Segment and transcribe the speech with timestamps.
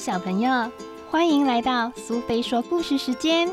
[0.00, 0.50] 小朋友，
[1.10, 3.46] 欢迎来到苏菲说故事时间。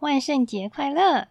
[0.00, 1.28] 万圣节快乐！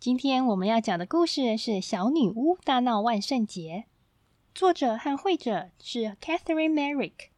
[0.00, 3.84] 今天我们要讲的故事是《小女巫大闹万圣节》，
[4.54, 7.28] 作者和绘者是 Catherine Merrick，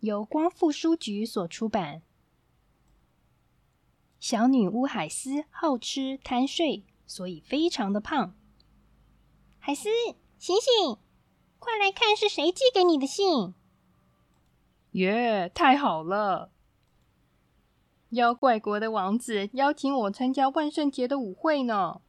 [0.00, 2.02] 由光复书局所出版。
[4.18, 8.36] 小女巫海斯好吃贪睡，所以非常的胖。
[9.58, 9.88] 海斯，
[10.38, 10.96] 醒醒，
[11.58, 13.52] 快来看是谁寄给你的信！
[14.92, 16.52] 耶，太好了！
[18.10, 22.00] 妖怪国的王子邀请我参加万圣节的舞会呢。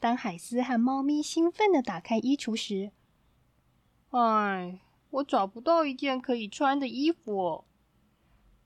[0.00, 2.92] 当海斯和猫咪兴奋的打开衣橱时，
[4.08, 7.66] 哎，我找不到一件可以穿的衣服。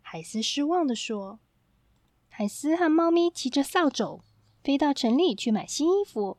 [0.01, 1.41] 海斯失望的说。
[2.29, 4.21] 海斯和猫咪骑着扫帚
[4.67, 6.39] 飞到城里去买新衣服。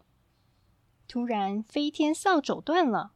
[1.07, 3.13] 突然，飞天扫帚断了，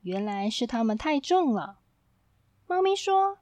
[0.00, 1.78] 原来是它们太重了。
[2.66, 3.38] 猫咪说：“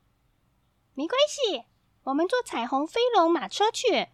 [0.93, 1.65] 没关系，
[2.03, 4.09] 我们坐彩虹飞龙马车去。”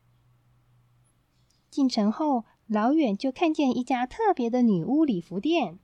[1.68, 5.80] 进城后，老远就看见一家特别的女巫礼服店。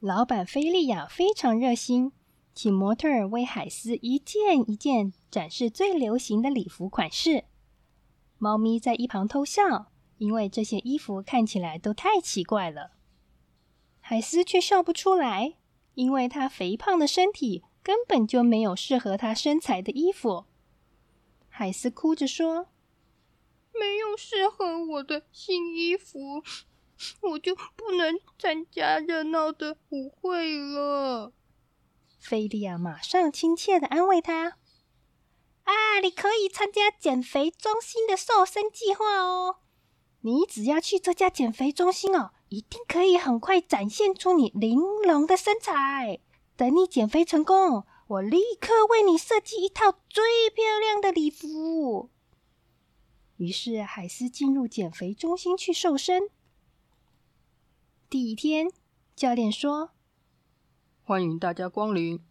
[0.00, 2.10] 老板菲利亚非常热心。
[2.52, 7.44] 请模特儿为海斯一件一件展示最流行的礼服款式。
[8.38, 12.92] 猫咪在一旁偷笑，因为这些衣服看起来都太奇怪了。
[14.00, 15.54] 海斯却笑不出来，
[15.94, 20.44] 因为他肥胖的身体根本就没有适合他身材的衣服。
[21.48, 22.68] 海斯哭着说
[23.72, 26.42] ：“没有适合我的新衣服，
[27.22, 31.32] 我就不能参加热闹的舞会了。”
[32.20, 34.58] 菲利亚马上亲切的安慰他
[35.66, 39.56] ：“啊，你可以参加减肥中心的瘦身计划哦！
[40.20, 46.20] 你只要去这家减肥中心哦，一定可以很快展现出你玲珑的身材。
[46.56, 52.10] 等你减肥成功，我立刻为你设计一套最漂亮的礼服。”
[53.38, 56.30] 于是海斯进入减肥中心去瘦身。
[58.08, 58.70] 第一天，
[59.16, 59.90] 教练说。
[61.02, 62.24] 欢迎大家光临。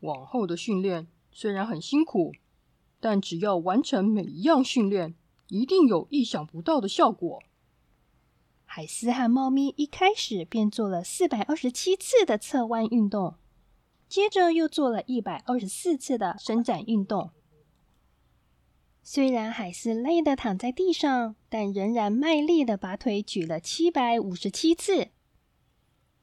[0.00, 2.32] 往后的训练虽然很辛苦，
[3.00, 5.14] 但只要完成每一样训练，
[5.48, 7.42] 一定有意想不到的效果。
[8.64, 13.34] 海斯和猫咪一开始便做了四百二十七次的侧弯运动，
[14.08, 17.30] 接着又做了一百二十四次的伸展运动。
[19.02, 25.08] 虽然海斯累得躺在地上，但仍然卖力的把腿举了七百五十七次。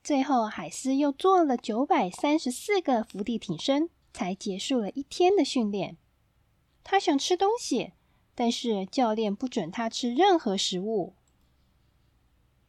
[0.02, 5.98] 最后，海斯又做了九百三十四个伏地挺身，才结束了一天的训练。
[6.90, 7.92] 他想吃东西，
[8.34, 11.16] 但是教练不准他吃任何食物。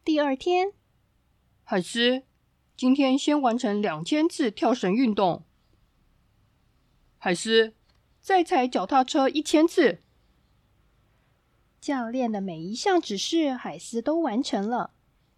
[0.03, 0.73] 第二天，
[1.63, 2.23] 海斯，
[2.75, 5.45] 今天先完成两千次跳绳运动。
[7.17, 7.73] 海斯，
[8.19, 10.01] 再踩脚踏车一千次。
[11.79, 14.91] 教练的每一项指示，海斯都完成了。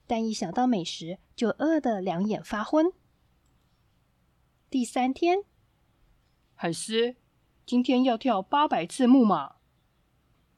[0.08, 2.92] 但一想到美食，就饿得两眼发昏。
[4.72, 5.44] 第三天，
[6.56, 7.16] 海斯
[7.71, 9.55] 今天要跳八百次木马。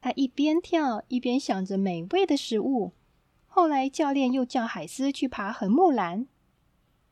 [0.02, 2.94] 他一边跳一边想着美味的食物。
[3.46, 6.26] 后来教练又叫海斯去爬横木栏。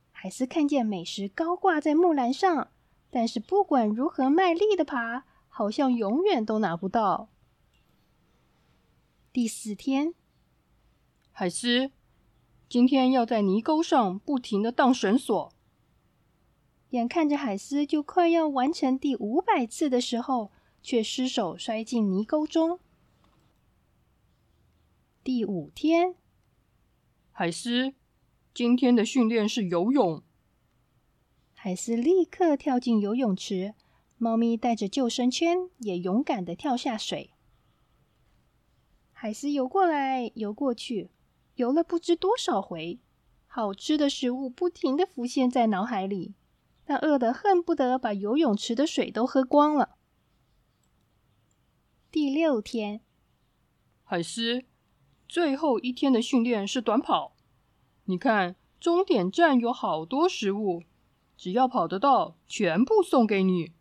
[0.09, 2.72] 海斯看见美食高挂在木栏上，
[3.12, 7.29] 但是不管如何卖力的爬，好像永远都拿不到。
[9.31, 10.16] 第四天，
[11.31, 11.91] 海斯。
[12.68, 15.53] 今天要在泥沟上不停的荡绳索，
[16.91, 20.52] 眼看着海斯就快要完成第五百次的时候，
[20.84, 22.79] 却失手摔进泥沟中。
[25.24, 26.16] 第五天，
[27.31, 27.94] 海斯，
[28.53, 30.22] 今天的训练是游泳。
[31.53, 33.74] 海斯立刻跳进游泳池，
[34.18, 37.31] 猫咪带着救生圈也勇敢的跳下水。
[39.13, 41.12] 海斯游过来，游过去。
[41.56, 43.00] 游了不知多少回，
[43.45, 46.33] 好吃的食物不停的浮现在脑海里，
[46.92, 49.96] 他饿得恨不得把游泳池的水都喝光了。
[52.12, 53.00] 第六天，
[54.04, 54.66] 海狮，
[55.26, 57.38] 最后一天的训练是短跑。
[58.04, 60.84] 你看，终点站有好多食物，
[61.38, 63.72] 只要跑得到，全部送给你。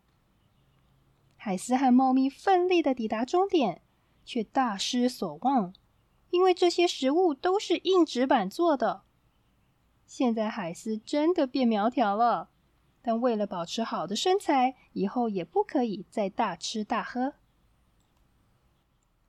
[1.35, 3.83] 海狮和猫咪奋力的抵达终点，
[4.25, 5.75] 却大失所望。
[6.31, 9.03] 因为这些食物都是硬纸板做的，
[10.07, 12.51] 现在海狮真的变苗条了。
[13.11, 17.35] 但为了保持好的身材，以后也不可以再大吃大喝。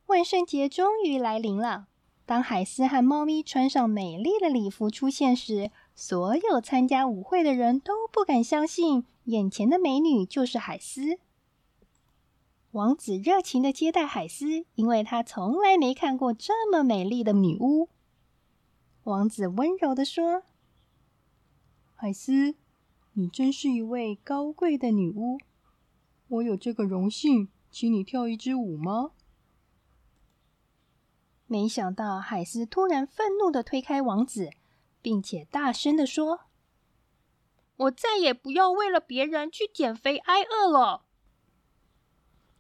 [0.06, 1.88] 万圣节终于来临了，
[2.28, 11.18] 当海斯和猫咪穿上美丽的礼服出现时，所有参加舞会的人都不敢相信眼前的美女就是海斯。
[12.74, 17.90] 王子热情的接待海斯，因为他从来没看过这么美丽的女巫。
[19.06, 20.44] 王子温柔的说
[21.98, 22.54] ：“海斯，
[23.14, 25.40] 你真是一位高贵的女巫。
[26.28, 29.12] 我有这个荣幸，请你跳一支舞吗？”
[31.48, 34.52] 没想到海斯突然愤怒的推开王子，
[35.02, 36.42] 并且大声的说
[37.76, 41.04] ：“我再也不要为了别人去减肥挨饿了。”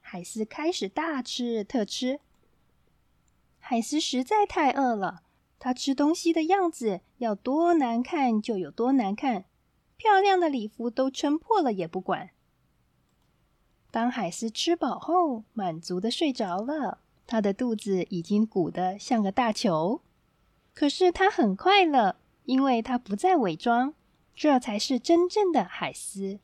[0.02, 2.20] 海斯开始大吃特吃。
[3.60, 5.24] 海斯实在太饿了，
[5.58, 9.46] 他吃东西的样子要多难看就有多难看，
[10.02, 12.32] 漂亮的礼服都撑破了也不管。
[13.92, 16.98] 当海狮吃饱后，满足的睡着了。
[17.28, 20.02] 他的肚子已经鼓得像个大球，
[20.74, 22.16] 可是他很快乐，
[22.46, 23.94] 因为他不再伪装，
[24.34, 26.40] 这才是真正的海狮。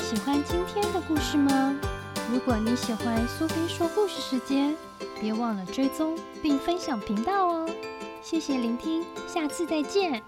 [0.00, 1.95] 喜欢今天的故事吗？
[2.32, 4.76] 如果你喜欢苏菲说故事时间，
[5.20, 7.70] 别忘了追踪并分享频道哦！
[8.20, 10.22] 谢谢聆听，下次再见。